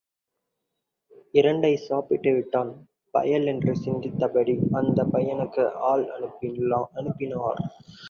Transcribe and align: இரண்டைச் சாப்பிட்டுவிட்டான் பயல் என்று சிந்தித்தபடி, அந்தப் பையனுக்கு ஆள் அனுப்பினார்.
இரண்டைச் 1.33 1.85
சாப்பிட்டுவிட்டான் 1.87 2.71
பயல் 3.13 3.45
என்று 3.45 3.75
சிந்தித்தபடி, 3.85 4.55
அந்தப் 4.73 5.13
பையனுக்கு 5.13 5.65
ஆள் 5.85 6.05
அனுப்பினார். 6.11 7.61